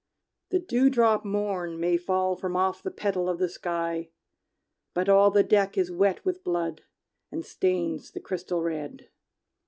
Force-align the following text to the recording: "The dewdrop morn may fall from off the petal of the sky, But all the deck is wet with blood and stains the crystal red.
"The 0.49 0.57
dewdrop 0.57 1.23
morn 1.23 1.79
may 1.79 1.95
fall 1.95 2.35
from 2.35 2.55
off 2.55 2.81
the 2.81 2.89
petal 2.89 3.29
of 3.29 3.37
the 3.37 3.47
sky, 3.47 4.09
But 4.95 5.09
all 5.09 5.29
the 5.29 5.43
deck 5.43 5.77
is 5.77 5.91
wet 5.91 6.25
with 6.25 6.43
blood 6.43 6.81
and 7.31 7.45
stains 7.45 8.09
the 8.09 8.19
crystal 8.19 8.63
red. 8.63 9.09